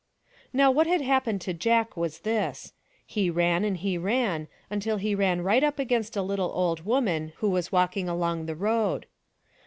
[0.51, 2.73] Now what had happened to Jack was this—
[3.05, 7.33] he ran and he ran until he ran right up against a little old woman
[7.35, 9.05] who was walking along the road.